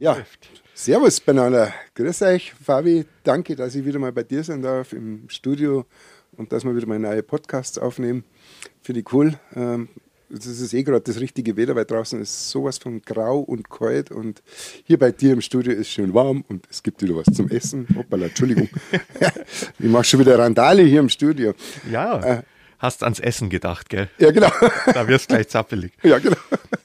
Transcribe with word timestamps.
Ja, 0.00 0.16
servus 0.72 1.20
beieinander. 1.20 1.74
Grüß 1.94 2.22
euch, 2.22 2.54
Fabi. 2.54 3.04
Danke, 3.22 3.54
dass 3.54 3.74
ich 3.74 3.84
wieder 3.84 3.98
mal 3.98 4.12
bei 4.12 4.22
dir 4.22 4.42
sein 4.42 4.62
darf 4.62 4.94
im 4.94 5.28
Studio 5.28 5.84
und 6.38 6.50
dass 6.52 6.64
wir 6.64 6.74
wieder 6.74 6.86
mal 6.86 6.98
neue 6.98 7.22
Podcasts 7.22 7.76
aufnehmen. 7.76 8.24
Finde 8.80 9.00
ich 9.02 9.12
cool. 9.12 9.34
Ähm, 9.54 9.90
das 10.30 10.46
ist 10.46 10.72
eh 10.72 10.84
gerade 10.84 11.02
das 11.02 11.20
richtige 11.20 11.54
Wetter, 11.54 11.76
weil 11.76 11.84
draußen 11.84 12.18
ist 12.18 12.48
sowas 12.48 12.78
von 12.78 13.02
grau 13.02 13.40
und 13.40 13.68
kalt 13.68 14.10
und 14.10 14.42
hier 14.84 14.98
bei 14.98 15.12
dir 15.12 15.34
im 15.34 15.42
Studio 15.42 15.74
ist 15.74 15.90
schön 15.90 16.14
warm 16.14 16.46
und 16.48 16.66
es 16.70 16.82
gibt 16.82 17.02
wieder 17.02 17.16
was 17.16 17.26
zum 17.34 17.50
Essen. 17.50 17.86
Hoppala, 17.94 18.28
Entschuldigung. 18.28 18.70
ich 19.78 19.86
mache 19.90 20.04
schon 20.04 20.20
wieder 20.20 20.38
Randale 20.38 20.82
hier 20.82 21.00
im 21.00 21.10
Studio. 21.10 21.52
Ja. 21.90 22.38
Äh, 22.38 22.42
hast 22.80 23.04
ans 23.04 23.20
Essen 23.20 23.50
gedacht, 23.50 23.88
gell? 23.88 24.08
Ja, 24.18 24.32
genau. 24.32 24.50
Da 24.92 25.06
wirst 25.06 25.30
du 25.30 25.34
gleich 25.34 25.48
zappelig. 25.48 25.92
Ja, 26.02 26.18
genau. 26.18 26.36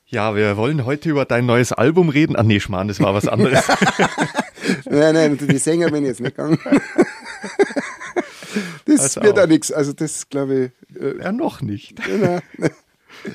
Ja, 0.08 0.36
wir 0.36 0.56
wollen 0.58 0.86
heute 0.86 1.10
über 1.10 1.26
dein 1.26 1.46
neues 1.46 1.72
Album 1.72 2.10
reden. 2.10 2.36
Ah, 2.36 2.44
nee, 2.44 2.60
Schmarrn, 2.60 2.88
das 2.88 3.00
war 3.00 3.14
was 3.14 3.28
anderes. 3.28 3.64
nein, 4.86 5.16
nein, 5.16 5.38
die 5.38 5.58
Sänger 5.58 5.90
bin 5.90 6.04
ich 6.04 6.10
jetzt 6.10 6.22
nicht 6.22 6.36
gegangen. 6.38 6.60
Das 8.86 9.18
also 9.18 9.24
wird 9.24 9.40
auch 9.40 9.48
nichts. 9.48 9.72
Also, 9.72 9.92
das 9.92 10.30
glaube 10.30 10.72
ich. 10.88 11.02
Äh, 11.02 11.18
ja, 11.18 11.32
noch 11.32 11.62
nicht. 11.62 12.02
Genau. 12.06 12.40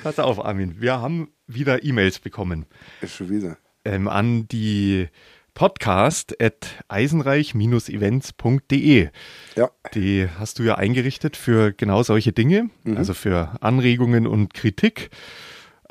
Pass 0.02 0.18
auf, 0.18 0.42
Armin. 0.42 0.76
Wir 0.78 1.00
haben 1.00 1.28
wieder 1.46 1.84
E-Mails 1.84 2.20
bekommen. 2.20 2.66
Ist 3.02 3.16
schon 3.16 3.28
wieder. 3.28 3.58
Ähm, 3.84 4.08
an 4.08 4.46
die 4.48 5.08
podcast 5.60 6.40
at 6.40 6.82
eisenreich-events.de. 6.88 9.08
Ja. 9.56 9.70
Die 9.92 10.26
hast 10.38 10.58
du 10.58 10.62
ja 10.62 10.76
eingerichtet 10.76 11.36
für 11.36 11.74
genau 11.74 12.02
solche 12.02 12.32
Dinge, 12.32 12.70
mhm. 12.84 12.96
also 12.96 13.12
für 13.12 13.58
Anregungen 13.60 14.26
und 14.26 14.54
Kritik. 14.54 15.10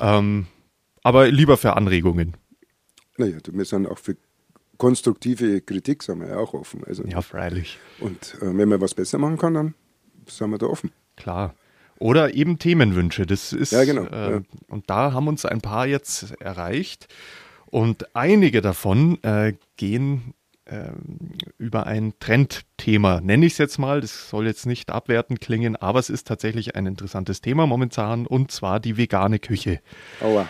Ähm, 0.00 0.48
aber 1.04 1.28
lieber 1.28 1.56
für 1.56 1.76
Anregungen. 1.76 2.36
Naja, 3.16 3.36
wir 3.48 3.64
sind 3.64 3.86
auch 3.86 4.00
für 4.00 4.16
konstruktive 4.76 5.60
Kritik, 5.60 6.02
sind 6.02 6.18
wir 6.18 6.30
ja 6.30 6.38
auch 6.38 6.52
offen. 6.52 6.82
Also, 6.84 7.04
ja, 7.04 7.22
freilich. 7.22 7.78
Und 8.00 8.38
äh, 8.42 8.46
wenn 8.46 8.68
man 8.68 8.80
was 8.80 8.94
besser 8.94 9.18
machen 9.18 9.38
kann, 9.38 9.54
dann 9.54 9.74
sind 10.26 10.50
wir 10.50 10.58
da 10.58 10.66
offen. 10.66 10.90
Klar. 11.14 11.54
Oder 12.00 12.34
eben 12.34 12.58
Themenwünsche. 12.58 13.24
Das 13.24 13.52
ist, 13.52 13.70
ja, 13.70 13.84
genau. 13.84 14.06
Äh, 14.06 14.32
ja. 14.32 14.40
Und 14.66 14.90
da 14.90 15.12
haben 15.12 15.28
uns 15.28 15.44
ein 15.44 15.60
paar 15.60 15.86
jetzt 15.86 16.32
erreicht. 16.40 17.06
Und 17.70 18.14
einige 18.16 18.60
davon 18.60 19.22
äh, 19.22 19.54
gehen 19.76 20.34
äh, 20.64 20.90
über 21.58 21.86
ein 21.86 22.14
Trendthema, 22.20 23.20
nenne 23.20 23.46
ich 23.46 23.52
es 23.52 23.58
jetzt 23.58 23.78
mal. 23.78 24.00
Das 24.00 24.28
soll 24.30 24.46
jetzt 24.46 24.66
nicht 24.66 24.90
abwertend 24.90 25.40
klingen, 25.40 25.76
aber 25.76 25.98
es 25.98 26.10
ist 26.10 26.26
tatsächlich 26.26 26.76
ein 26.76 26.86
interessantes 26.86 27.40
Thema 27.40 27.66
momentan 27.66 28.26
und 28.26 28.50
zwar 28.50 28.80
die 28.80 28.96
vegane 28.96 29.38
Küche. 29.38 29.80
Aua. 30.20 30.48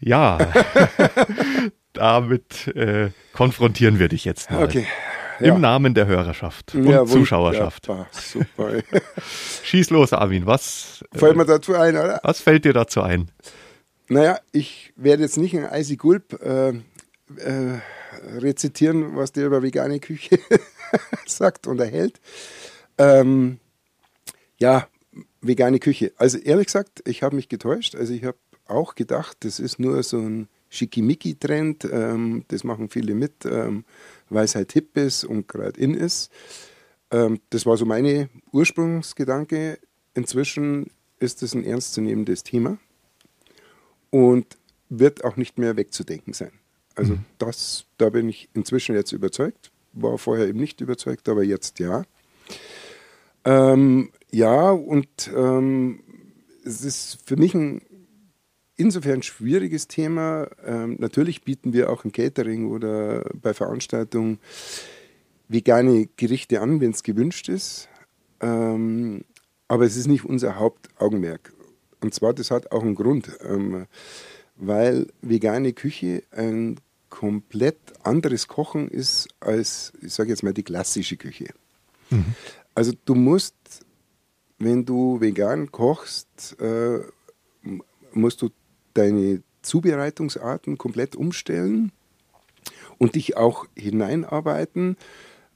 Ja, 0.00 0.38
damit 1.92 2.68
äh, 2.68 3.10
konfrontieren 3.32 3.98
wir 3.98 4.08
dich 4.08 4.24
jetzt 4.24 4.50
mal. 4.50 4.64
Okay. 4.64 4.86
Ja. 5.40 5.54
Im 5.54 5.60
Namen 5.60 5.94
der 5.94 6.06
Hörerschaft 6.06 6.74
und 6.74 6.88
ja, 6.88 7.04
Zuschauerschaft. 7.04 7.86
Ja, 7.86 8.06
super. 8.12 8.72
Schieß 9.62 9.90
los, 9.90 10.12
Armin. 10.12 10.46
Was 10.46 11.04
fällt 11.12 11.36
mir 11.36 11.44
dazu 11.44 11.76
ein, 11.76 11.96
oder? 11.96 12.20
Was 12.24 12.40
fällt 12.40 12.64
dir 12.64 12.72
dazu 12.72 13.02
ein? 13.02 13.30
Naja, 14.08 14.40
ich 14.52 14.92
werde 14.96 15.22
jetzt 15.22 15.36
nicht 15.36 15.56
ein 15.56 15.68
Icy 15.70 15.96
Gulp 15.96 16.40
äh, 16.42 16.70
äh, 16.70 17.80
rezitieren, 18.38 19.16
was 19.16 19.32
der 19.32 19.46
über 19.46 19.62
vegane 19.62 20.00
Küche 20.00 20.38
sagt 21.26 21.66
und 21.66 21.78
erhält. 21.78 22.18
Ähm, 22.96 23.58
ja, 24.58 24.88
vegane 25.42 25.78
Küche. 25.78 26.12
Also 26.16 26.38
ehrlich 26.38 26.66
gesagt, 26.66 27.02
ich 27.06 27.22
habe 27.22 27.36
mich 27.36 27.50
getäuscht. 27.50 27.94
Also 27.94 28.14
ich 28.14 28.24
habe 28.24 28.38
auch 28.66 28.94
gedacht, 28.94 29.36
das 29.40 29.60
ist 29.60 29.78
nur 29.78 30.02
so 30.02 30.18
ein 30.18 30.48
Schickimicki-Trend. 30.70 31.86
Ähm, 31.92 32.44
das 32.48 32.64
machen 32.64 32.88
viele 32.88 33.14
mit, 33.14 33.44
ähm, 33.44 33.84
weil 34.30 34.46
es 34.46 34.54
halt 34.54 34.72
hip 34.72 34.96
ist 34.96 35.24
und 35.24 35.48
gerade 35.48 35.78
in 35.78 35.92
ist. 35.92 36.32
Ähm, 37.10 37.40
das 37.50 37.66
war 37.66 37.76
so 37.76 37.84
meine 37.84 38.30
Ursprungsgedanke. 38.52 39.78
Inzwischen 40.14 40.90
ist 41.18 41.42
es 41.42 41.54
ein 41.54 41.64
ernstzunehmendes 41.64 42.42
Thema 42.42 42.78
und 44.10 44.56
wird 44.88 45.24
auch 45.24 45.36
nicht 45.36 45.58
mehr 45.58 45.76
wegzudenken 45.76 46.32
sein. 46.32 46.52
Also 46.94 47.14
mhm. 47.14 47.24
das, 47.38 47.86
da 47.98 48.10
bin 48.10 48.28
ich 48.28 48.48
inzwischen 48.54 48.94
jetzt 48.94 49.12
überzeugt. 49.12 49.70
War 49.92 50.18
vorher 50.18 50.48
eben 50.48 50.58
nicht 50.58 50.80
überzeugt, 50.80 51.28
aber 51.28 51.44
jetzt 51.44 51.78
ja. 51.78 52.04
Ähm, 53.44 54.10
ja, 54.30 54.70
und 54.70 55.30
ähm, 55.34 56.00
es 56.64 56.84
ist 56.84 57.18
für 57.24 57.36
mich 57.36 57.54
ein 57.54 57.82
insofern 58.76 59.22
schwieriges 59.22 59.88
Thema. 59.88 60.48
Ähm, 60.64 60.96
natürlich 60.98 61.42
bieten 61.42 61.72
wir 61.72 61.90
auch 61.90 62.04
im 62.04 62.12
Catering 62.12 62.70
oder 62.70 63.28
bei 63.34 63.54
Veranstaltungen 63.54 64.38
vegane 65.48 66.08
Gerichte 66.16 66.60
an, 66.60 66.80
wenn 66.80 66.90
es 66.90 67.02
gewünscht 67.02 67.48
ist. 67.48 67.88
Ähm, 68.40 69.24
aber 69.66 69.84
es 69.84 69.96
ist 69.96 70.06
nicht 70.06 70.24
unser 70.24 70.56
Hauptaugenmerk. 70.56 71.52
Und 72.00 72.14
zwar, 72.14 72.34
das 72.34 72.50
hat 72.50 72.72
auch 72.72 72.82
einen 72.82 72.94
Grund, 72.94 73.30
ähm, 73.42 73.86
weil 74.56 75.08
vegane 75.20 75.72
Küche 75.72 76.22
ein 76.30 76.80
komplett 77.08 77.78
anderes 78.02 78.48
Kochen 78.48 78.88
ist 78.88 79.28
als, 79.40 79.92
ich 80.02 80.12
sage 80.12 80.30
jetzt 80.30 80.42
mal, 80.42 80.52
die 80.52 80.62
klassische 80.62 81.16
Küche. 81.16 81.46
Mhm. 82.10 82.34
Also 82.74 82.92
du 83.04 83.14
musst, 83.14 83.56
wenn 84.58 84.84
du 84.84 85.20
vegan 85.20 85.72
kochst, 85.72 86.56
äh, 86.60 87.00
musst 88.12 88.42
du 88.42 88.50
deine 88.94 89.42
Zubereitungsarten 89.62 90.78
komplett 90.78 91.16
umstellen 91.16 91.92
und 92.98 93.14
dich 93.14 93.36
auch 93.36 93.66
hineinarbeiten, 93.76 94.96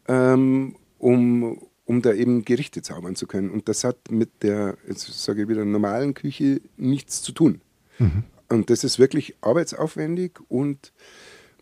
ähm, 0.09 0.77
um, 0.99 1.59
um 1.85 2.03
da 2.03 2.13
eben 2.13 2.45
Gerichte 2.45 2.83
zaubern 2.83 3.17
zu 3.17 3.27
können. 3.27 3.51
Und 3.51 3.69
das 3.69 3.85
hat 3.85 4.11
mit 4.11 4.43
der, 4.43 4.77
jetzt 4.89 5.07
sage 5.23 5.43
ich 5.43 5.49
wieder, 5.49 5.65
normalen 5.65 6.15
Küche 6.15 6.61
nichts 6.77 7.23
zu 7.23 7.33
tun. 7.33 7.61
Mhm. 7.99 8.25
Und 8.49 8.71
das 8.71 8.85
ist 8.85 8.99
wirklich 8.99 9.35
arbeitsaufwendig 9.41 10.39
und 10.49 10.93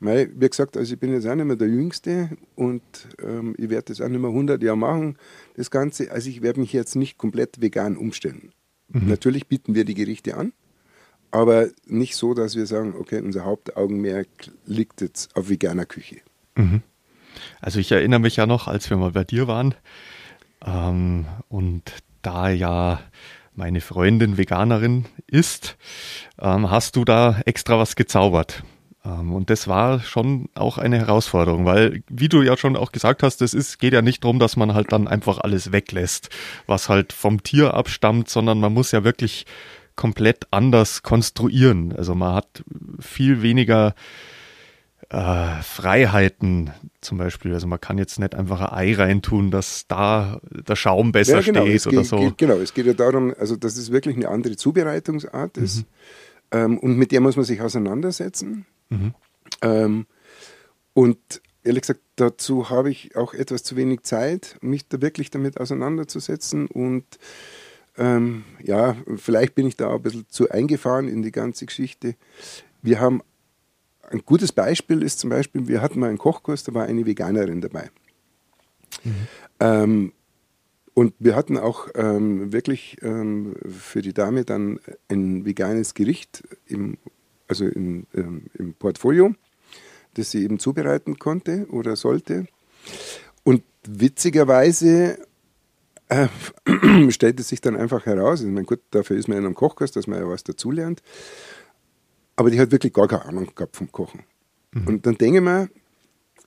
Mei, 0.03 0.31
wie 0.35 0.49
gesagt, 0.49 0.79
also 0.79 0.95
ich 0.95 0.99
bin 0.99 1.13
jetzt 1.13 1.27
auch 1.27 1.35
nicht 1.35 1.45
mehr 1.45 1.57
der 1.57 1.69
Jüngste 1.69 2.31
und 2.55 2.83
ähm, 3.23 3.55
ich 3.59 3.69
werde 3.69 3.85
das 3.93 4.01
auch 4.01 4.09
nicht 4.09 4.21
mehr 4.21 4.31
100 4.31 4.63
Jahre 4.63 4.79
machen, 4.79 5.19
das 5.57 5.71
Ganze. 5.71 6.11
Also 6.11 6.31
ich 6.31 6.41
werde 6.41 6.59
mich 6.59 6.73
jetzt 6.73 6.97
nicht 6.97 7.19
komplett 7.19 7.61
vegan 7.61 7.99
umstellen. 7.99 8.53
Mhm. 8.89 9.09
Natürlich 9.09 9.47
bieten 9.47 9.75
wir 9.75 9.85
die 9.85 9.93
Gerichte 9.93 10.39
an, 10.39 10.55
aber 11.31 11.69
nicht 11.85 12.17
so, 12.17 12.33
dass 12.33 12.57
wir 12.57 12.65
sagen, 12.65 12.95
okay, 12.99 13.21
unser 13.21 13.45
Hauptaugenmerk 13.45 14.29
liegt 14.65 15.03
jetzt 15.03 15.37
auf 15.37 15.51
veganer 15.51 15.85
Küche. 15.85 16.23
Mhm. 16.57 16.81
Also 17.61 17.79
ich 17.79 17.93
erinnere 17.93 18.21
mich 18.21 18.37
ja 18.37 18.47
noch, 18.47 18.69
als 18.69 18.91
wir 18.91 18.97
mal 18.97 19.13
bei 19.13 19.25
dir 19.25 19.49
waren 19.49 19.75
ähm, 20.65 21.27
und 21.49 21.93
da 22.23 22.51
ja 22.51 23.01
meine 23.55 23.81
Freundin 23.81 24.39
Veganerin 24.39 25.07
ist, 25.27 25.77
ähm, 26.41 26.71
hast 26.71 26.97
du 26.97 27.05
da 27.05 27.41
extra 27.45 27.79
was 27.79 27.97
gezaubert. 27.97 28.63
Ähm, 29.05 29.33
und 29.33 29.51
das 29.51 29.69
war 29.69 30.01
schon 30.01 30.49
auch 30.55 30.79
eine 30.79 30.99
Herausforderung, 30.99 31.65
weil, 31.65 32.03
wie 32.09 32.29
du 32.29 32.43
ja 32.43 32.57
schon 32.57 32.77
auch 32.77 32.93
gesagt 32.93 33.23
hast, 33.23 33.43
es 33.43 33.79
geht 33.79 33.93
ja 33.93 34.03
nicht 34.03 34.25
darum, 34.25 34.39
dass 34.39 34.57
man 34.57 34.75
halt 34.75 34.93
dann 34.93 35.09
einfach 35.09 35.39
alles 35.39 35.73
weglässt, 35.73 36.31
was 36.67 36.89
halt 36.89 37.13
vom 37.13 37.43
Tier 37.43 37.75
abstammt, 37.75 38.29
sondern 38.29 38.61
man 38.61 38.73
muss 38.73 38.93
ja 38.93 39.05
wirklich 39.05 39.47
komplett 39.97 40.47
anders 40.51 41.03
konstruieren. 41.03 41.95
Also 41.95 42.15
man 42.15 42.35
hat 42.35 42.65
viel 43.01 43.43
weniger 43.43 43.95
äh, 45.11 45.63
Freiheiten 45.63 46.71
zum 47.01 47.19
Beispiel. 47.19 47.53
Also 47.53 47.67
man 47.67 47.81
kann 47.81 47.99
jetzt 47.99 48.19
nicht 48.21 48.35
einfach 48.35 48.61
ein 48.61 48.73
Ei 48.73 48.95
reintun, 48.95 49.51
dass 49.51 49.87
da 49.89 50.41
der 50.51 50.77
Schaum 50.77 51.13
besser 51.13 51.41
ja, 51.41 51.43
genau, 51.43 51.67
steht 51.67 51.87
oder 51.87 51.97
geht, 51.97 52.07
so. 52.07 52.19
Geht, 52.19 52.39
genau, 52.39 52.55
es 52.55 52.73
geht 52.73 52.87
ja 52.87 52.93
darum, 52.93 53.35
also 53.39 53.57
dass 53.57 53.77
es 53.77 53.91
wirklich 53.91 54.17
eine 54.17 54.29
andere 54.29 54.57
Zubereitungsart 54.57 55.59
ist 55.59 55.79
mhm. 55.79 55.85
ähm, 56.53 56.79
und 56.79 56.97
mit 56.97 57.11
der 57.11 57.21
muss 57.21 57.37
man 57.37 57.45
sich 57.45 57.61
auseinandersetzen. 57.61 58.67
Mhm. 58.89 59.15
Ähm, 59.63 60.07
und 60.95 61.19
ehrlich 61.65 61.83
gesagt, 61.83 62.01
dazu 62.15 62.71
habe 62.71 62.91
ich 62.91 63.17
auch 63.17 63.35
etwas 63.35 63.65
zu 63.65 63.75
wenig 63.77 64.03
Zeit, 64.03 64.59
mich 64.61 64.87
da 64.89 65.01
wirklich 65.03 65.31
damit 65.31 65.59
auseinanderzusetzen 65.59 66.69
und 66.69 67.05
ähm, 67.99 68.45
ja, 68.63 68.97
vielleicht 69.17 69.57
bin 69.57 69.67
ich 69.67 69.77
da 69.77 69.93
ein 69.93 70.03
bisschen 70.03 70.27
zu 70.29 70.49
eingefahren 70.51 71.09
in 71.09 71.23
die 71.23 71.33
ganze 71.33 71.67
Geschichte. 71.67 72.15
Wir 72.81 73.01
haben 73.01 73.23
ein 74.11 74.23
gutes 74.25 74.53
Beispiel 74.53 75.03
ist 75.03 75.21
zum 75.21 75.31
Beispiel, 75.31 75.69
wir 75.69 75.81
hatten 75.81 76.01
mal 76.01 76.09
einen 76.09 76.19
Kochkurs, 76.19 76.65
da 76.65 76.75
war 76.75 76.85
eine 76.85 77.07
Veganerin 77.07 77.61
dabei. 77.61 77.91
Mhm. 79.05 79.29
Ähm, 79.61 80.13
und 80.95 81.15
wir 81.19 81.37
hatten 81.37 81.57
auch 81.57 81.89
ähm, 81.95 82.53
wirklich 82.53 82.99
ähm, 83.03 83.55
für 83.79 84.03
die 84.03 84.13
Dame 84.13 84.45
dann 84.45 84.81
ein 85.09 85.45
veganes 85.45 85.95
Gericht 85.95 86.43
im, 86.67 86.99
also 87.49 87.65
in, 87.65 88.07
ähm, 88.15 88.47
im 88.55 88.75
Portfolio, 88.75 89.35
das 90.15 90.33
sie 90.33 90.43
eben 90.43 90.59
zubereiten 90.59 91.19
konnte 91.19 91.67
oder 91.71 91.95
sollte. 91.95 92.47
Und 93.45 93.63
witzigerweise 93.87 95.19
äh, 96.09 96.29
stellt 97.11 97.39
es 97.39 97.49
sich 97.49 97.61
dann 97.61 97.77
einfach 97.77 98.05
heraus, 98.05 98.41
ich 98.41 98.49
meine, 98.49 98.67
gut, 98.67 98.81
dafür 98.91 99.17
ist 99.17 99.29
man 99.29 99.39
in 99.39 99.47
einem 99.47 99.55
Kochkurs, 99.55 99.93
dass 99.93 100.09
man 100.09 100.19
ja 100.19 100.29
was 100.29 100.43
dazulernt, 100.43 101.03
aber 102.41 102.51
die 102.51 102.59
hat 102.59 102.73
wirklich 102.73 102.95
gar 102.95 103.07
keine 103.07 103.27
Ahnung 103.27 103.49
gehabt 103.55 103.77
vom 103.77 103.93
Kochen. 103.93 104.23
Mhm. 104.73 104.87
Und 104.87 105.05
dann 105.05 105.19
denke 105.19 105.41
ich 105.41 105.45
mir, 105.45 105.69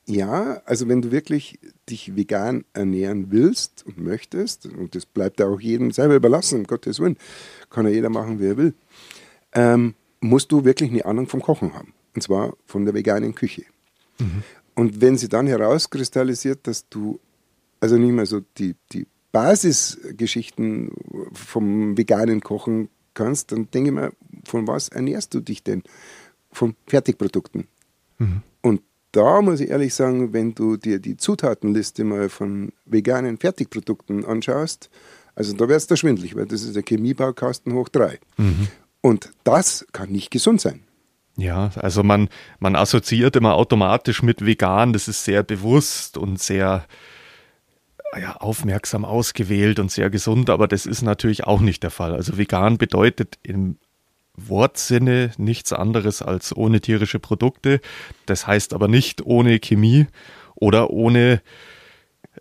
ja, 0.07 0.59
also 0.65 0.87
wenn 0.87 1.03
du 1.03 1.11
wirklich 1.11 1.59
dich 1.87 2.15
vegan 2.15 2.65
ernähren 2.73 3.27
willst 3.29 3.85
und 3.85 3.99
möchtest, 3.99 4.65
und 4.65 4.95
das 4.95 5.05
bleibt 5.05 5.39
auch 5.39 5.59
jedem 5.59 5.91
selber 5.91 6.15
überlassen, 6.15 6.61
um 6.61 6.63
Gottes 6.63 6.99
Willen, 6.99 7.15
kann 7.69 7.85
ja 7.85 7.91
jeder 7.91 8.09
machen, 8.09 8.39
wie 8.39 8.47
er 8.47 8.57
will, 8.57 8.73
ähm, 9.53 9.93
musst 10.19 10.51
du 10.51 10.65
wirklich 10.65 10.89
eine 10.89 11.05
Ahnung 11.05 11.27
vom 11.27 11.43
Kochen 11.43 11.75
haben. 11.75 11.93
Und 12.15 12.23
zwar 12.23 12.55
von 12.65 12.85
der 12.85 12.95
veganen 12.95 13.35
Küche. 13.35 13.65
Mhm. 14.17 14.41
Und 14.73 14.99
wenn 14.99 15.15
sie 15.15 15.29
dann 15.29 15.45
herauskristallisiert, 15.45 16.65
dass 16.65 16.89
du 16.89 17.19
also 17.79 17.97
nicht 17.97 18.13
mehr 18.13 18.25
so 18.25 18.41
die, 18.57 18.73
die 18.93 19.05
Basisgeschichten 19.31 20.89
vom 21.33 21.95
veganen 21.95 22.41
Kochen 22.41 22.89
kannst, 23.13 23.51
dann 23.51 23.69
denke 23.69 23.89
ich 23.91 23.93
mir, 23.93 24.11
von 24.45 24.67
was 24.67 24.89
ernährst 24.89 25.33
du 25.33 25.39
dich 25.39 25.63
denn? 25.63 25.83
Von 26.51 26.75
Fertigprodukten. 26.87 27.67
Mhm. 28.17 28.41
Und 28.61 28.81
da 29.11 29.41
muss 29.41 29.59
ich 29.59 29.69
ehrlich 29.69 29.93
sagen, 29.93 30.33
wenn 30.33 30.55
du 30.55 30.77
dir 30.77 30.99
die 30.99 31.17
Zutatenliste 31.17 32.03
mal 32.03 32.29
von 32.29 32.73
veganen 32.85 33.37
Fertigprodukten 33.37 34.25
anschaust, 34.25 34.89
also 35.35 35.53
da 35.53 35.67
wärst 35.67 35.91
du 35.91 35.95
schwindlig, 35.95 36.35
weil 36.35 36.45
das 36.45 36.63
ist 36.63 36.75
der 36.75 36.83
Chemiebaukasten 36.83 37.73
hoch 37.73 37.89
drei. 37.89 38.19
Mhm. 38.37 38.67
Und 39.01 39.31
das 39.43 39.85
kann 39.91 40.11
nicht 40.11 40.31
gesund 40.31 40.61
sein. 40.61 40.83
Ja, 41.35 41.71
also 41.75 42.03
man, 42.03 42.29
man 42.59 42.75
assoziiert 42.75 43.35
immer 43.35 43.55
automatisch 43.55 44.21
mit 44.21 44.45
vegan, 44.45 44.93
das 44.93 45.07
ist 45.07 45.23
sehr 45.23 45.41
bewusst 45.43 46.17
und 46.17 46.39
sehr 46.39 46.85
ja, 48.19 48.35
aufmerksam 48.37 49.05
ausgewählt 49.05 49.79
und 49.79 49.91
sehr 49.91 50.11
gesund, 50.11 50.49
aber 50.51 50.67
das 50.67 50.85
ist 50.85 51.01
natürlich 51.01 51.45
auch 51.45 51.59
nicht 51.59 51.81
der 51.81 51.89
Fall. 51.89 52.13
Also 52.13 52.37
vegan 52.37 52.77
bedeutet 52.77 53.39
im 53.41 53.77
Wortsinne 54.35 55.31
nichts 55.37 55.73
anderes 55.73 56.21
als 56.21 56.55
ohne 56.55 56.81
tierische 56.81 57.19
Produkte. 57.19 57.79
Das 58.25 58.47
heißt 58.47 58.73
aber 58.73 58.87
nicht 58.87 59.25
ohne 59.25 59.59
Chemie 59.59 60.07
oder 60.55 60.89
ohne 60.89 61.41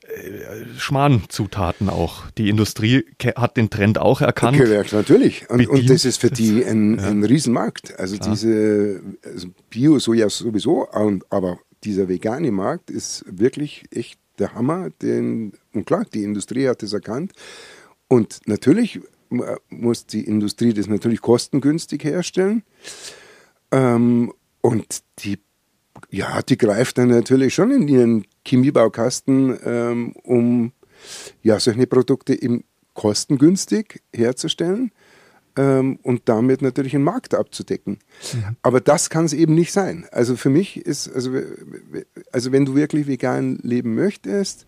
äh, 0.05 0.79
Schmarrnzutaten 0.79 1.91
auch. 1.91 2.31
Die 2.33 2.49
Industrie 2.49 3.05
hat 3.37 3.57
den 3.57 3.69
Trend 3.69 3.99
auch 3.99 4.21
erkannt. 4.21 4.59
Okay, 4.61 4.83
natürlich. 4.91 5.51
Und, 5.51 5.67
und, 5.69 5.91
das 5.91 6.05
ist 6.05 6.19
für 6.19 6.31
die 6.31 6.65
ein, 6.65 6.99
ja. 6.99 7.09
ein 7.09 7.25
Riesenmarkt. 7.25 7.99
Also 7.99 8.17
Klar. 8.17 8.31
diese 8.31 9.01
also 9.23 9.49
Bio 9.69 9.99
so 9.99 10.15
ja 10.15 10.29
sowieso, 10.31 10.89
aber 11.31 11.59
dieser 11.85 12.09
vegane 12.09 12.53
Markt 12.53 12.91
ist 12.91 13.25
wirklich 13.29 13.85
echt 13.91 14.19
der 14.39 14.55
Hammer. 14.55 14.91
Den, 15.03 15.53
und 15.75 15.87
klar, 15.87 16.07
die 16.13 16.23
Industrie 16.23 16.69
hat 16.69 16.83
das 16.83 16.93
erkannt. 16.93 17.33
Und 18.09 18.41
natürlich 18.47 19.01
muss 19.69 20.07
die 20.07 20.25
Industrie 20.25 20.73
das 20.73 20.87
natürlich 20.87 21.21
kostengünstig 21.21 22.05
herstellen. 22.05 22.63
Ähm, 23.71 24.33
und 24.61 25.03
die, 25.21 25.39
ja, 26.11 26.43
die 26.43 26.59
greift 26.59 26.99
dann 26.99 27.09
natürlich 27.09 27.55
schon 27.55 27.71
in 27.71 27.89
ihren 27.89 28.25
Chemiebaukasten, 28.47 29.59
ähm, 29.65 30.13
um 30.23 30.73
ja, 31.43 31.59
solche 31.59 31.87
Produkte 31.87 32.41
eben 32.41 32.65
kostengünstig 32.95 34.03
herzustellen 34.15 34.93
ähm, 35.57 35.99
und 36.03 36.23
damit 36.27 36.63
natürlich 36.63 36.93
den 36.93 37.03
Markt 37.03 37.35
abzudecken. 37.35 37.99
Mhm. 38.33 38.57
Aber 38.63 38.81
das 38.81 39.11
kann 39.11 39.25
es 39.25 39.33
eben 39.33 39.55
nicht 39.55 39.73
sein. 39.73 40.07
Also 40.13 40.37
für 40.37 40.51
mich 40.51 40.77
ist, 40.77 41.09
also, 41.13 41.33
also 42.31 42.53
wenn 42.53 42.65
du 42.65 42.75
wirklich 42.75 43.07
vegan 43.07 43.59
leben 43.63 43.95
möchtest, 43.95 44.67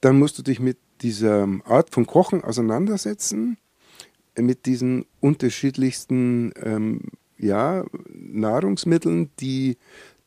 dann 0.00 0.18
musst 0.18 0.38
du 0.38 0.42
dich 0.42 0.60
mit 0.60 0.78
dieser 1.00 1.48
Art 1.64 1.90
von 1.90 2.06
Kochen 2.06 2.44
auseinandersetzen 2.44 3.56
mit 4.36 4.66
diesen 4.66 5.06
unterschiedlichsten 5.20 6.52
ähm, 6.62 7.00
ja, 7.38 7.84
Nahrungsmitteln, 8.12 9.30
die 9.40 9.76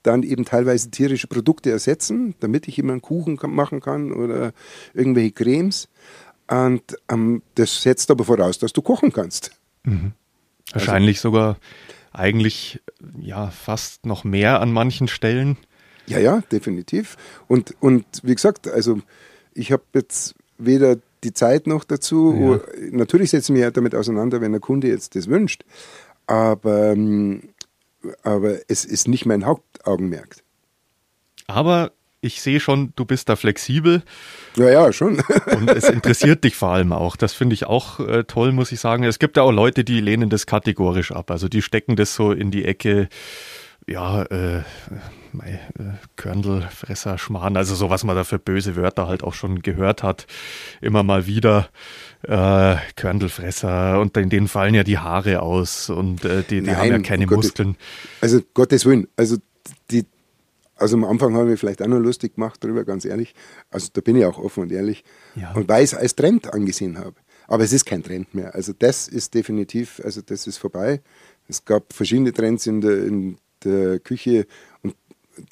dann 0.04 0.24
eben 0.24 0.46
teilweise 0.46 0.90
tierische 0.90 1.28
Produkte 1.28 1.72
ersetzen, 1.72 2.36
damit 2.40 2.68
ich 2.68 2.80
immer 2.80 2.94
einen 2.94 3.02
Kuchen 3.02 3.38
machen 3.44 3.82
kann 3.82 4.12
oder 4.14 4.54
irgendwelche 4.94 5.32
Cremes. 5.32 5.90
Und 6.48 6.96
ähm, 7.10 7.42
das 7.56 7.82
setzt 7.82 8.10
aber 8.10 8.24
voraus, 8.24 8.58
dass 8.58 8.72
du 8.72 8.82
kochen 8.82 9.12
kannst. 9.12 9.52
Mhm. 9.84 10.14
Wahrscheinlich 10.72 11.18
also, 11.18 11.30
sogar 11.30 11.58
eigentlich 12.14 12.82
ja 13.20 13.50
fast 13.50 14.06
noch 14.06 14.24
mehr 14.24 14.62
an 14.62 14.72
manchen 14.72 15.08
Stellen. 15.08 15.58
Ja, 16.08 16.20
ja, 16.20 16.42
definitiv. 16.52 17.18
Und, 17.48 17.76
und 17.82 18.06
wie 18.24 18.36
gesagt, 18.36 18.68
also 18.68 19.02
ich 19.54 19.72
habe 19.74 19.84
jetzt 19.94 20.36
weder 20.58 20.98
die 21.24 21.34
Zeit 21.34 21.68
noch 21.68 21.84
dazu. 21.84 22.62
Ja. 22.62 22.90
Natürlich 22.92 23.32
setzen 23.32 23.56
wir 23.56 23.72
damit 23.72 23.96
auseinander, 23.96 24.42
wenn 24.42 24.52
der 24.52 24.62
Kunde 24.62 24.88
jetzt 24.88 25.16
das 25.16 25.28
wünscht. 25.28 25.64
Aber, 26.26 26.92
ähm, 26.92 27.50
aber 28.24 28.58
es 28.68 28.86
ist 28.86 29.08
nicht 29.08 29.26
mein 29.26 29.46
Hauptaugenmerk. 29.46 30.38
Aber 31.48 31.92
ich 32.20 32.42
sehe 32.42 32.60
schon, 32.60 32.94
du 32.96 33.06
bist 33.06 33.30
da 33.30 33.36
flexibel. 33.36 34.04
Ja, 34.56 34.70
ja, 34.70 34.94
schon. 34.94 35.22
und 35.56 35.70
es 35.70 35.88
interessiert 35.88 36.44
dich 36.44 36.56
vor 36.56 36.70
allem 36.70 36.92
auch. 36.92 37.16
Das 37.16 37.34
finde 37.34 37.54
ich 37.54 37.66
auch 37.66 38.00
äh, 38.00 38.24
toll, 38.24 38.52
muss 38.52 38.72
ich 38.72 38.80
sagen. 38.80 39.04
Es 39.04 39.20
gibt 39.20 39.38
ja 39.38 39.44
auch 39.44 39.52
Leute, 39.52 39.84
die 39.84 40.02
lehnen 40.02 40.30
das 40.30 40.46
kategorisch 40.46 41.12
ab. 41.12 41.32
Also 41.32 41.48
die 41.48 41.62
stecken 41.62 41.96
das 41.96 42.16
so 42.16 42.32
in 42.32 42.52
die 42.52 42.66
Ecke, 42.66 43.08
ja, 43.88 44.24
äh, 44.24 44.64
mei, 45.32 45.60
äh, 45.80 45.84
Körndelfresser, 46.18 47.18
Schmarrn, 47.18 47.56
also 47.56 47.74
so, 47.74 47.90
was 47.90 48.04
man 48.04 48.16
da 48.16 48.24
für 48.26 48.38
böse 48.38 48.76
Wörter 48.76 49.08
halt 49.08 49.24
auch 49.24 49.34
schon 49.34 49.62
gehört 49.62 50.04
hat, 50.04 50.28
immer 50.82 51.04
mal 51.04 51.26
wieder. 51.26 51.70
Äh, 52.24 52.76
Körndelfresser 52.96 54.02
und 54.02 54.18
in 54.18 54.30
denen 54.30 54.48
fallen 54.48 54.74
ja 54.74 54.84
die 54.84 54.98
Haare 54.98 55.42
aus 55.42 55.90
und 55.90 56.26
äh, 56.26 56.44
die, 56.44 56.62
die 56.62 56.68
Nein, 56.68 56.78
haben 56.78 56.88
ja 56.90 57.00
keine 57.00 57.28
Gott, 57.28 57.38
Muskeln. 57.38 57.78
Also 58.20 58.42
Gottes 58.54 58.86
Willen, 58.86 59.08
also 59.16 59.38
die, 59.92 60.06
also 60.76 60.98
am 60.98 61.06
Anfang 61.06 61.36
haben 61.36 61.48
wir 61.48 61.58
vielleicht 61.58 61.82
auch 61.82 61.88
noch 61.88 62.00
lustig 62.00 62.36
gemacht 62.36 62.62
darüber, 62.64 62.84
ganz 62.84 63.06
ehrlich. 63.06 63.36
Also 63.70 63.90
da 63.94 64.02
bin 64.02 64.18
ich 64.18 64.26
auch 64.26 64.38
offen 64.40 64.64
und 64.64 64.72
ehrlich. 64.72 65.04
Ja. 65.36 65.54
Und 65.54 65.70
weil 65.70 65.84
ich 65.84 65.94
es 65.94 65.98
als 65.98 66.16
Trend 66.16 66.52
angesehen 66.54 66.98
habe. 66.98 67.16
Aber 67.48 67.64
es 67.64 67.72
ist 67.72 67.86
kein 67.86 68.04
Trend 68.04 68.34
mehr. 68.36 68.54
Also 68.56 68.74
das 68.78 69.08
ist 69.08 69.34
definitiv, 69.34 70.02
also 70.04 70.22
das 70.22 70.48
ist 70.48 70.58
vorbei. 70.58 71.02
Es 71.48 71.64
gab 71.64 71.94
verschiedene 71.94 72.34
Trends 72.34 72.68
in 72.68 72.82
der, 72.82 73.06
in 73.06 73.38
der 73.64 74.00
Küche 74.00 74.48
und 74.82 74.96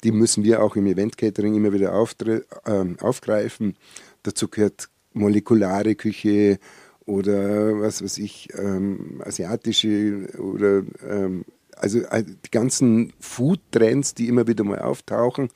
die 0.02 0.12
müssen 0.12 0.44
wir 0.44 0.62
auch 0.62 0.76
im 0.76 0.86
Event-Catering 0.86 1.54
immer 1.54 1.72
wieder 1.72 1.92
äh, 1.92 2.84
aufgreifen. 3.00 3.76
Dazu 4.22 4.48
gehört 4.48 4.88
molekulare 5.12 5.94
Küche 5.94 6.58
oder 7.04 7.80
was 7.80 8.02
weiß 8.02 8.18
ich, 8.18 8.48
ähm, 8.54 9.22
asiatische 9.24 10.28
oder 10.38 10.82
ähm, 11.08 11.44
also 11.76 12.00
äh, 12.00 12.24
die 12.24 12.50
ganzen 12.50 13.12
Food-Trends, 13.20 14.14
die 14.14 14.28
immer 14.28 14.46
wieder 14.46 14.64
mal 14.64 14.80
auftauchen. 14.80 15.50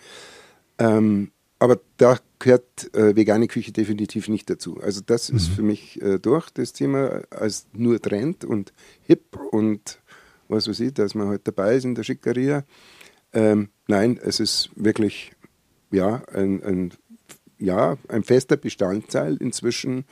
Ähm, 0.78 1.32
aber 1.58 1.80
da 1.98 2.18
gehört 2.38 2.94
äh, 2.94 3.14
vegane 3.16 3.46
Küche 3.46 3.72
definitiv 3.72 4.28
nicht 4.28 4.48
dazu. 4.48 4.80
Also 4.80 5.02
das 5.04 5.30
mhm. 5.30 5.36
ist 5.36 5.48
für 5.48 5.62
mich 5.62 6.00
äh, 6.00 6.18
durch 6.18 6.50
das 6.50 6.72
Thema 6.72 7.22
als 7.30 7.66
nur 7.72 8.00
Trend 8.00 8.44
und 8.44 8.72
hip 9.02 9.36
und 9.50 10.00
was 10.50 10.68
weiß 10.68 10.80
ich, 10.80 10.94
dass 10.94 11.14
man 11.14 11.28
halt 11.28 11.46
dabei 11.46 11.76
ist 11.76 11.84
in 11.84 11.94
der 11.94 12.02
Schickeria. 12.02 12.64
Ähm, 13.32 13.68
nein, 13.86 14.18
es 14.22 14.40
ist 14.40 14.70
wirklich 14.74 15.32
ja, 15.90 16.22
ein, 16.32 16.62
ein, 16.62 16.92
ja, 17.58 17.96
ein 18.08 18.24
fester 18.24 18.56
Bestandteil 18.56 19.36
inzwischen 19.36 20.04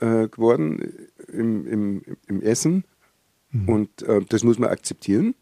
äh, 0.00 0.28
geworden 0.28 1.08
im, 1.28 1.66
im, 1.66 2.02
im 2.26 2.42
Essen. 2.42 2.84
Mhm. 3.50 3.68
Und 3.68 4.02
äh, 4.02 4.20
das 4.28 4.44
muss 4.44 4.58
man 4.58 4.70
akzeptieren. 4.70 5.34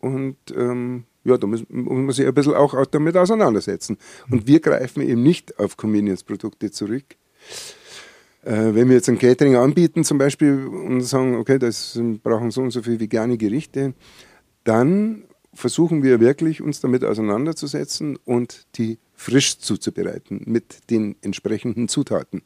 Und 0.00 0.36
ähm, 0.54 1.04
ja, 1.24 1.36
da 1.38 1.46
muss, 1.46 1.64
muss, 1.68 1.92
man 1.92 2.10
sich 2.10 2.26
ein 2.26 2.34
bisschen 2.34 2.54
auch 2.54 2.86
damit 2.86 3.16
auseinandersetzen. 3.16 3.98
Mhm. 4.26 4.32
Und 4.32 4.46
wir 4.46 4.60
greifen 4.60 5.02
eben 5.02 5.22
nicht 5.22 5.58
auf 5.58 5.76
Convenience-Produkte 5.76 6.70
zurück. 6.70 7.16
Äh, 8.42 8.74
wenn 8.74 8.88
wir 8.88 8.96
jetzt 8.96 9.08
ein 9.08 9.18
Catering 9.18 9.56
anbieten 9.56 10.04
zum 10.04 10.18
Beispiel 10.18 10.66
und 10.66 11.00
sagen, 11.02 11.36
okay, 11.36 11.58
das 11.58 11.98
brauchen 12.22 12.50
so 12.50 12.62
und 12.62 12.70
so 12.70 12.82
viele 12.82 13.00
vegane 13.00 13.36
Gerichte, 13.36 13.94
dann 14.64 15.24
versuchen 15.54 16.02
wir 16.02 16.20
wirklich, 16.20 16.62
uns 16.62 16.80
damit 16.80 17.04
auseinanderzusetzen 17.04 18.18
und 18.24 18.66
die 18.76 18.98
frisch 19.14 19.58
zuzubereiten 19.58 20.42
mit 20.46 20.90
den 20.90 21.16
entsprechenden 21.20 21.88
Zutaten. 21.88 22.42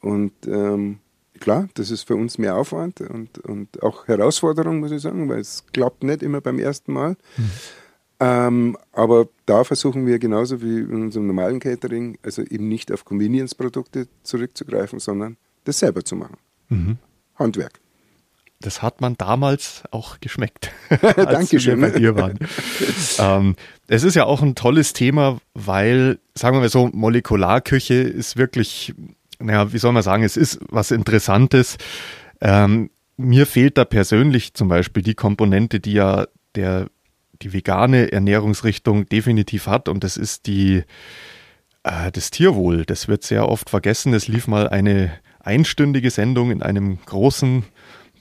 Und 0.00 0.32
ähm, 0.46 0.98
klar, 1.40 1.68
das 1.74 1.90
ist 1.90 2.02
für 2.02 2.16
uns 2.16 2.38
mehr 2.38 2.56
Aufwand 2.56 3.00
und, 3.00 3.38
und 3.38 3.82
auch 3.82 4.06
Herausforderung, 4.06 4.80
muss 4.80 4.92
ich 4.92 5.00
sagen, 5.00 5.28
weil 5.28 5.40
es 5.40 5.64
klappt 5.72 6.04
nicht 6.04 6.22
immer 6.22 6.40
beim 6.40 6.58
ersten 6.58 6.92
Mal. 6.92 7.16
Mhm. 7.36 7.50
Ähm, 8.24 8.78
aber 8.92 9.28
da 9.44 9.64
versuchen 9.64 10.06
wir 10.06 10.18
genauso 10.18 10.62
wie 10.62 10.78
in 10.78 11.02
unserem 11.02 11.26
normalen 11.26 11.60
Catering, 11.60 12.16
also 12.22 12.42
eben 12.42 12.68
nicht 12.68 12.90
auf 12.90 13.04
Convenience-Produkte 13.04 14.08
zurückzugreifen, 14.22 14.98
sondern 14.98 15.36
das 15.64 15.80
selber 15.80 16.04
zu 16.04 16.16
machen. 16.16 16.38
Mhm. 16.70 16.96
Handwerk. 17.38 17.80
Das 18.60 18.80
hat 18.80 19.02
man 19.02 19.18
damals 19.18 19.82
auch 19.90 20.20
geschmeckt, 20.20 20.70
als 20.88 21.16
Dankeschön. 21.16 21.82
wir 21.82 21.90
bei 21.90 21.98
dir 21.98 22.16
waren. 22.16 22.38
ähm, 23.18 23.56
es 23.88 24.04
ist 24.04 24.14
ja 24.14 24.24
auch 24.24 24.40
ein 24.40 24.54
tolles 24.54 24.94
Thema, 24.94 25.38
weil, 25.52 26.18
sagen 26.34 26.56
wir 26.56 26.60
mal 26.60 26.70
so, 26.70 26.88
Molekularküche 26.94 27.94
ist 27.94 28.38
wirklich, 28.38 28.94
naja, 29.38 29.70
wie 29.74 29.78
soll 29.78 29.92
man 29.92 30.02
sagen, 30.02 30.22
es 30.22 30.38
ist 30.38 30.60
was 30.70 30.92
Interessantes. 30.92 31.76
Ähm, 32.40 32.88
mir 33.18 33.44
fehlt 33.44 33.76
da 33.76 33.84
persönlich 33.84 34.54
zum 34.54 34.68
Beispiel 34.68 35.02
die 35.02 35.14
Komponente, 35.14 35.78
die 35.78 35.92
ja 35.92 36.26
der 36.54 36.86
die 37.42 37.52
vegane 37.52 38.12
Ernährungsrichtung 38.12 39.06
definitiv 39.06 39.66
hat 39.66 39.88
und 39.88 40.04
das 40.04 40.16
ist 40.16 40.46
die 40.46 40.84
äh, 41.84 42.10
das 42.10 42.30
Tierwohl. 42.30 42.84
Das 42.84 43.08
wird 43.08 43.22
sehr 43.22 43.48
oft 43.48 43.70
vergessen. 43.70 44.12
Es 44.14 44.26
lief 44.26 44.48
mal 44.48 44.68
eine 44.68 45.12
einstündige 45.40 46.10
Sendung 46.10 46.50
in 46.50 46.62
einem 46.62 46.98
großen 47.06 47.64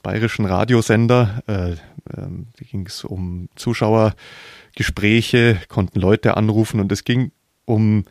bayerischen 0.04 0.46
Radiosender. 0.46 1.42
Äh, 1.48 1.72
äh, 1.72 1.78
da 2.06 2.66
ging 2.70 2.86
es 2.86 3.04
um 3.04 3.50
Zuschauergespräche, 3.56 5.60
konnten 5.70 6.00
Leute 6.00 6.38
anrufen 6.38 6.80
und 6.80 6.92
es 6.92 7.04
ging 7.04 7.32
um 7.66 8.04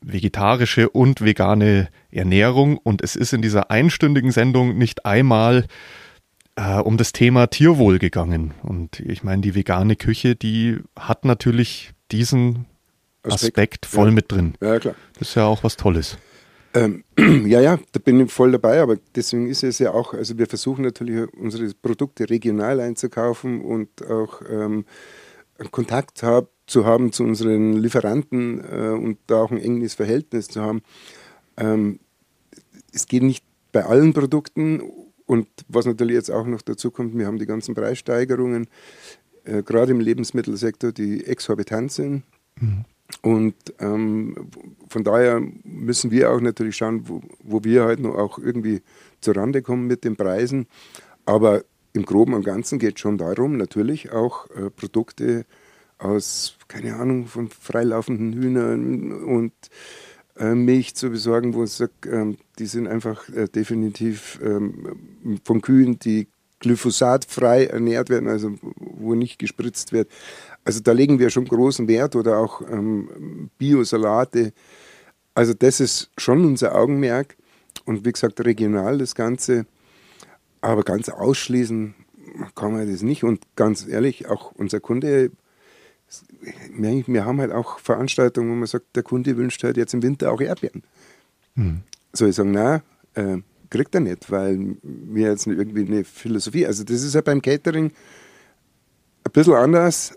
vegetarische 0.00 0.88
und 0.88 1.20
vegane 1.20 1.88
Ernährung. 2.10 2.78
Und 2.78 3.02
es 3.02 3.16
ist 3.16 3.32
in 3.32 3.42
dieser 3.42 3.70
einstündigen 3.70 4.30
Sendung 4.30 4.78
nicht 4.78 5.04
einmal 5.04 5.66
äh, 6.58 6.80
um 6.80 6.96
das 6.96 7.12
Thema 7.12 7.46
Tierwohl 7.46 7.98
gegangen. 7.98 8.52
Und 8.62 9.00
ich 9.00 9.22
meine, 9.22 9.42
die 9.42 9.54
vegane 9.54 9.96
Küche, 9.96 10.34
die 10.34 10.78
hat 10.98 11.24
natürlich 11.24 11.92
diesen 12.10 12.66
Aspekt, 13.22 13.42
Aspekt 13.42 13.86
voll 13.86 14.08
ja. 14.08 14.14
mit 14.14 14.32
drin. 14.32 14.54
Ja, 14.60 14.78
klar. 14.78 14.94
Das 15.18 15.28
ist 15.28 15.34
ja 15.36 15.46
auch 15.46 15.62
was 15.62 15.76
Tolles. 15.76 16.18
Ähm, 16.74 17.04
ja, 17.46 17.60
ja, 17.60 17.78
da 17.92 18.00
bin 18.00 18.20
ich 18.20 18.32
voll 18.32 18.52
dabei, 18.52 18.80
aber 18.80 18.96
deswegen 19.14 19.46
ist 19.48 19.62
es 19.62 19.78
ja 19.78 19.92
auch, 19.92 20.14
also 20.14 20.36
wir 20.36 20.46
versuchen 20.46 20.82
natürlich 20.82 21.32
unsere 21.34 21.72
Produkte 21.74 22.28
regional 22.28 22.80
einzukaufen 22.80 23.60
und 23.60 24.06
auch 24.08 24.42
ähm, 24.48 24.84
Kontakt 25.70 26.22
hab, 26.22 26.50
zu 26.66 26.84
haben 26.84 27.12
zu 27.12 27.24
unseren 27.24 27.74
Lieferanten 27.74 28.60
äh, 28.60 28.90
und 28.90 29.18
da 29.28 29.42
auch 29.42 29.50
ein 29.50 29.60
enges 29.60 29.94
Verhältnis 29.94 30.48
zu 30.48 30.60
haben. 30.60 30.82
Ähm, 31.56 32.00
es 32.92 33.06
geht 33.06 33.22
nicht 33.22 33.44
bei 33.72 33.84
allen 33.84 34.12
Produkten 34.12 34.82
und 35.28 35.46
was 35.68 35.84
natürlich 35.84 36.14
jetzt 36.14 36.30
auch 36.30 36.46
noch 36.46 36.62
dazu 36.62 36.90
kommt, 36.90 37.16
wir 37.16 37.26
haben 37.26 37.38
die 37.38 37.44
ganzen 37.44 37.74
Preissteigerungen, 37.74 38.66
äh, 39.44 39.62
gerade 39.62 39.92
im 39.92 40.00
Lebensmittelsektor, 40.00 40.90
die 40.90 41.26
exorbitant 41.26 41.92
sind. 41.92 42.22
Mhm. 42.58 42.86
Und 43.20 43.54
ähm, 43.78 44.48
von 44.88 45.04
daher 45.04 45.42
müssen 45.64 46.10
wir 46.10 46.32
auch 46.32 46.40
natürlich 46.40 46.76
schauen, 46.76 47.08
wo, 47.08 47.20
wo 47.42 47.62
wir 47.62 47.84
halt 47.84 48.00
noch 48.00 48.14
auch 48.14 48.38
irgendwie 48.38 48.80
zurande 49.20 49.60
kommen 49.60 49.86
mit 49.86 50.02
den 50.04 50.16
Preisen. 50.16 50.66
Aber 51.26 51.62
im 51.92 52.06
Groben 52.06 52.32
und 52.32 52.44
Ganzen 52.44 52.78
geht 52.78 52.94
es 52.94 53.00
schon 53.00 53.18
darum, 53.18 53.58
natürlich 53.58 54.10
auch 54.12 54.48
äh, 54.50 54.70
Produkte 54.70 55.44
aus, 55.98 56.56
keine 56.68 56.96
Ahnung, 56.96 57.26
von 57.26 57.50
freilaufenden 57.50 58.32
Hühnern 58.32 59.12
und 59.12 59.52
Milch 60.54 60.94
zu 60.94 61.10
besorgen, 61.10 61.54
wo 61.54 61.64
ich 61.64 61.72
sage, 61.72 61.92
ähm, 62.10 62.38
die 62.58 62.66
sind 62.66 62.86
einfach 62.86 63.28
äh, 63.30 63.46
definitiv 63.48 64.38
ähm, 64.42 65.40
von 65.44 65.60
Kühen, 65.60 65.98
die 65.98 66.28
glyphosatfrei 66.60 67.66
ernährt 67.66 68.10
werden, 68.10 68.28
also 68.28 68.54
wo 68.76 69.14
nicht 69.14 69.38
gespritzt 69.38 69.92
wird. 69.92 70.10
Also 70.64 70.80
da 70.80 70.92
legen 70.92 71.18
wir 71.18 71.30
schon 71.30 71.44
großen 71.44 71.88
Wert 71.88 72.16
oder 72.16 72.38
auch 72.38 72.62
ähm, 72.62 73.50
Biosalate. 73.58 74.52
Also 75.34 75.54
das 75.54 75.80
ist 75.80 76.10
schon 76.18 76.44
unser 76.44 76.74
Augenmerk 76.74 77.36
und 77.84 78.04
wie 78.04 78.12
gesagt 78.12 78.44
regional 78.44 78.98
das 78.98 79.14
Ganze. 79.14 79.66
Aber 80.60 80.82
ganz 80.82 81.08
ausschließen 81.08 81.94
kann 82.54 82.72
man 82.72 82.90
das 82.90 83.02
nicht. 83.02 83.24
Und 83.24 83.42
ganz 83.56 83.86
ehrlich, 83.86 84.28
auch 84.28 84.52
unser 84.52 84.80
Kunde, 84.80 85.30
wir 86.76 87.24
haben 87.24 87.40
halt 87.40 87.52
auch 87.52 87.78
Veranstaltungen, 87.78 88.50
wo 88.50 88.54
man 88.54 88.66
sagt, 88.66 88.96
der 88.96 89.02
Kunde 89.02 89.36
wünscht 89.36 89.62
halt 89.62 89.76
jetzt 89.76 89.94
im 89.94 90.02
Winter 90.02 90.32
auch 90.32 90.40
Erdbeeren. 90.40 90.82
Hm. 91.54 91.80
Soll 92.12 92.30
ich 92.30 92.36
sagen, 92.36 92.52
na, 92.52 92.82
äh, 93.14 93.38
kriegt 93.70 93.94
er 93.94 94.00
nicht, 94.00 94.30
weil 94.30 94.76
wir 94.82 95.28
jetzt 95.28 95.46
irgendwie 95.46 95.84
eine 95.84 96.04
Philosophie, 96.04 96.66
also 96.66 96.84
das 96.84 97.02
ist 97.02 97.14
ja 97.14 97.20
beim 97.20 97.42
Catering 97.42 97.92
ein 99.24 99.32
bisschen 99.32 99.54
anders 99.54 100.14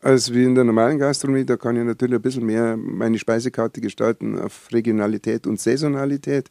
als 0.00 0.32
wie 0.32 0.44
in 0.44 0.54
der 0.54 0.64
normalen 0.64 0.98
Gastronomie. 0.98 1.44
Da 1.44 1.56
kann 1.56 1.76
ich 1.76 1.84
natürlich 1.84 2.14
ein 2.16 2.22
bisschen 2.22 2.46
mehr 2.46 2.76
meine 2.76 3.18
Speisekarte 3.18 3.80
gestalten 3.80 4.38
auf 4.38 4.68
Regionalität 4.72 5.46
und 5.46 5.60
Saisonalität. 5.60 6.48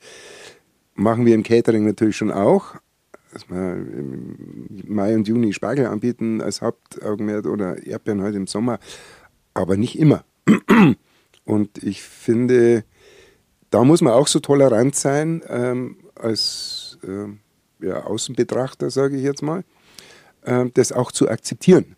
Machen 0.96 1.26
wir 1.26 1.34
im 1.34 1.44
Catering 1.44 1.86
natürlich 1.86 2.18
schon 2.18 2.32
auch. 2.32 2.76
Dass 3.34 3.50
wir 3.50 3.74
im 3.74 4.68
Mai 4.88 5.16
und 5.16 5.28
Juni 5.28 5.54
Spargel 5.54 5.86
anbieten 5.86 6.42
als 6.42 6.62
Hauptaugenmerk 6.62 7.46
oder 7.46 7.86
Erdbeeren 7.86 8.22
heute 8.22 8.38
im 8.38 8.48
Sommer, 8.48 8.80
aber 9.54 9.78
nicht 9.78 10.00
immer. 10.00 10.24
Und 11.46 11.82
ich 11.82 12.02
finde, 12.02 12.84
da 13.70 13.84
muss 13.84 14.02
man 14.02 14.14
auch 14.14 14.28
so 14.28 14.40
tolerant 14.40 14.96
sein 14.96 15.42
ähm, 15.48 15.98
als 16.16 16.98
äh, 17.04 17.86
ja, 17.86 18.04
Außenbetrachter, 18.04 18.90
sage 18.90 19.18
ich 19.18 19.24
jetzt 19.24 19.42
mal, 19.42 19.64
äh, 20.44 20.66
das 20.74 20.92
auch 20.92 21.12
zu 21.12 21.30
akzeptieren. 21.30 21.96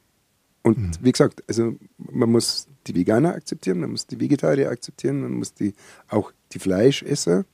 Und 0.61 0.77
mhm. 0.77 0.91
wie 1.01 1.11
gesagt, 1.11 1.43
also 1.47 1.75
man 1.97 2.31
muss 2.31 2.67
die 2.87 2.95
Veganer 2.95 3.33
akzeptieren, 3.33 3.79
man 3.79 3.91
muss 3.91 4.07
die 4.07 4.19
Vegetarier 4.19 4.69
akzeptieren, 4.69 5.21
man 5.21 5.33
muss 5.33 5.53
die 5.53 5.73
auch 6.09 6.31
die 6.51 6.59
Fleischesser 6.59 7.45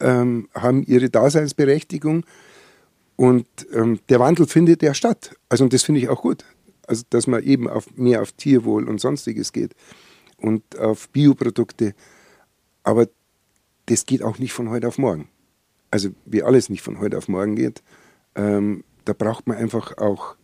ähm, 0.00 0.48
haben 0.54 0.82
ihre 0.84 1.10
Daseinsberechtigung 1.10 2.24
und 3.18 3.48
ähm, 3.72 3.98
der 4.10 4.20
Wandel 4.20 4.46
findet 4.46 4.80
ja 4.80 4.94
statt. 4.94 5.34
Also 5.48 5.64
und 5.64 5.72
das 5.72 5.82
finde 5.82 6.00
ich 6.00 6.08
auch 6.08 6.22
gut. 6.22 6.44
Also 6.86 7.02
dass 7.10 7.26
man 7.26 7.42
eben 7.42 7.68
auf, 7.68 7.90
mehr 7.96 8.22
auf 8.22 8.30
Tierwohl 8.30 8.88
und 8.88 9.00
sonstiges 9.00 9.52
geht 9.52 9.74
und 10.36 10.78
auf 10.78 11.08
Bioprodukte. 11.08 11.96
Aber 12.84 13.08
das 13.86 14.06
geht 14.06 14.22
auch 14.22 14.38
nicht 14.38 14.52
von 14.52 14.70
heute 14.70 14.86
auf 14.86 14.98
morgen. 14.98 15.28
Also 15.90 16.10
wie 16.26 16.44
alles 16.44 16.68
nicht 16.68 16.82
von 16.82 17.00
heute 17.00 17.18
auf 17.18 17.26
morgen 17.26 17.56
geht. 17.56 17.82
Ähm, 18.36 18.84
da 19.04 19.14
braucht 19.14 19.48
man 19.48 19.56
einfach 19.56 19.98
auch 19.98 20.36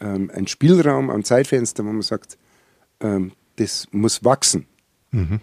ähm, 0.00 0.32
ein 0.34 0.48
Spielraum, 0.48 1.10
ein 1.10 1.22
Zeitfenster, 1.22 1.84
wo 1.84 1.92
man 1.92 2.02
sagt, 2.02 2.38
ähm, 2.98 3.30
das 3.54 3.86
muss 3.92 4.24
wachsen. 4.24 4.66
Mhm. 5.12 5.38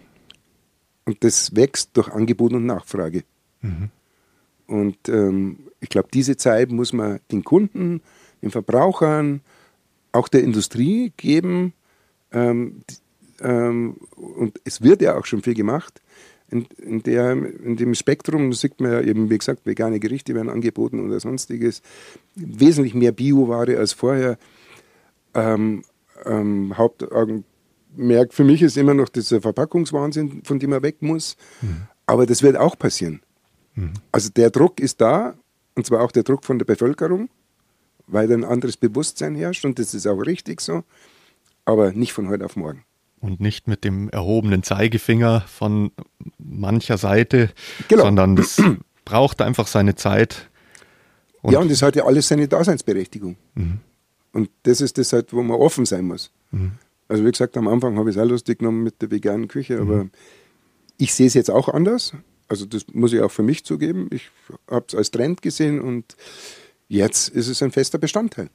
Und 1.05 1.23
das 1.23 1.55
wächst 1.55 1.91
durch 1.95 2.09
Angebot 2.09 2.51
und 2.51 2.65
Nachfrage. 2.65 3.23
Mhm. 3.61 3.89
Und 4.67 5.07
ähm, 5.07 5.59
ich 5.79 5.89
glaube, 5.89 6.09
diese 6.13 6.37
Zeit 6.37 6.71
muss 6.71 6.93
man 6.93 7.19
den 7.31 7.43
Kunden, 7.43 8.01
den 8.41 8.51
Verbrauchern, 8.51 9.41
auch 10.11 10.27
der 10.27 10.43
Industrie 10.43 11.13
geben. 11.17 11.73
Ähm, 12.31 12.81
ähm, 13.41 13.97
und 14.15 14.59
es 14.63 14.81
wird 14.81 15.01
ja 15.01 15.17
auch 15.17 15.25
schon 15.25 15.41
viel 15.41 15.53
gemacht. 15.53 16.01
In, 16.49 16.65
in, 16.77 17.03
der, 17.03 17.31
in 17.31 17.75
dem 17.75 17.93
Spektrum 17.93 18.53
sieht 18.53 18.79
man 18.79 18.91
ja 18.91 19.01
eben, 19.01 19.29
wie 19.29 19.37
gesagt, 19.37 19.65
vegane 19.65 19.99
Gerichte 19.99 20.33
werden 20.33 20.49
angeboten 20.49 21.05
oder 21.05 21.19
sonstiges. 21.19 21.81
Wesentlich 22.35 22.93
mehr 22.93 23.11
Bioware 23.11 23.77
als 23.77 23.93
vorher. 23.93 24.37
Ähm, 25.33 25.83
ähm, 26.25 26.77
Hauptaugenmerk 26.77 28.33
für 28.33 28.43
mich 28.43 28.61
ist 28.61 28.77
immer 28.77 28.93
noch 28.93 29.09
dieser 29.09 29.41
Verpackungswahnsinn, 29.41 30.41
von 30.43 30.57
dem 30.57 30.69
man 30.69 30.83
weg 30.83 31.01
muss. 31.01 31.35
Mhm. 31.61 31.87
Aber 32.05 32.25
das 32.25 32.41
wird 32.41 32.55
auch 32.55 32.79
passieren. 32.79 33.21
Mhm. 33.75 33.93
Also 34.11 34.29
der 34.29 34.49
Druck 34.49 34.79
ist 34.79 35.01
da, 35.01 35.35
und 35.77 35.85
zwar 35.85 36.01
auch 36.01 36.11
der 36.11 36.23
Druck 36.23 36.43
von 36.43 36.59
der 36.59 36.65
Bevölkerung, 36.65 37.29
weil 38.07 38.31
ein 38.31 38.43
anderes 38.43 38.75
Bewusstsein 38.75 39.35
herrscht 39.35 39.63
und 39.63 39.79
das 39.79 39.93
ist 39.93 40.07
auch 40.07 40.19
richtig 40.19 40.59
so, 40.59 40.83
aber 41.63 41.93
nicht 41.93 42.11
von 42.11 42.27
heute 42.27 42.43
auf 42.43 42.55
morgen 42.57 42.83
und 43.19 43.39
nicht 43.39 43.67
mit 43.67 43.83
dem 43.83 44.09
erhobenen 44.09 44.63
Zeigefinger 44.63 45.41
von 45.41 45.91
mancher 46.37 46.97
Seite, 46.97 47.49
genau. 47.87 48.03
sondern 48.03 48.35
das 48.35 48.61
braucht 49.05 49.41
einfach 49.41 49.67
seine 49.67 49.95
Zeit. 49.95 50.49
Und 51.41 51.53
ja, 51.53 51.59
und 51.59 51.71
das 51.71 51.81
hat 51.81 51.95
ja 51.95 52.05
alles 52.05 52.27
seine 52.27 52.47
Daseinsberechtigung. 52.47 53.37
Mhm. 53.55 53.79
Und 54.33 54.49
das 54.63 54.81
ist 54.81 54.97
das 54.97 55.13
halt, 55.13 55.33
wo 55.33 55.41
man 55.41 55.57
offen 55.57 55.85
sein 55.85 56.05
muss. 56.05 56.31
Mhm. 56.51 56.73
Also 57.07 57.25
wie 57.25 57.31
gesagt, 57.31 57.57
am 57.57 57.67
Anfang 57.67 57.97
habe 57.97 58.09
ich 58.09 58.17
es 58.17 58.21
auch 58.21 58.27
lustig 58.27 58.59
genommen 58.59 58.83
mit 58.83 59.01
der 59.01 59.09
veganen 59.09 59.47
Küche, 59.47 59.81
mhm. 59.81 59.81
aber 59.81 60.09
ich 60.97 61.13
sehe 61.13 61.27
es 61.27 61.33
jetzt 61.33 61.49
auch 61.49 61.69
anders. 61.69 62.13
Also 62.47 62.65
das 62.65 62.85
muss 62.93 63.13
ich 63.13 63.21
auch 63.21 63.31
für 63.31 63.43
mich 63.43 63.65
zugeben. 63.65 64.09
Ich 64.11 64.29
habe 64.69 64.85
es 64.87 64.95
als 64.95 65.11
Trend 65.11 65.41
gesehen 65.41 65.81
und 65.81 66.15
jetzt 66.87 67.29
ist 67.29 67.47
es 67.47 67.61
ein 67.61 67.71
fester 67.71 67.97
Bestandteil. 67.97 68.49